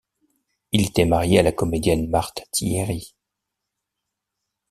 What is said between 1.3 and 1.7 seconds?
à la